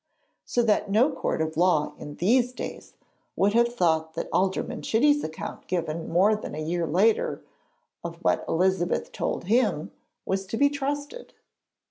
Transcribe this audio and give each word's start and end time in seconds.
So 0.45 0.63
that 0.63 0.89
no 0.89 1.11
court 1.11 1.43
of 1.43 1.55
law 1.55 1.93
in 1.99 2.15
these 2.15 2.53
days 2.53 2.95
would 3.35 3.53
have 3.53 3.71
thought 3.75 4.15
that 4.15 4.29
Alderman 4.33 4.81
Chitty's 4.81 5.23
account 5.23 5.67
given 5.67 6.09
more 6.09 6.35
than 6.35 6.55
a 6.55 6.59
year 6.63 6.87
later, 6.87 7.43
of 8.03 8.15
what 8.23 8.43
Elizabeth 8.49 9.11
told 9.11 9.43
him, 9.43 9.91
was 10.25 10.47
to 10.47 10.57
be 10.57 10.69
trusted. 10.71 11.35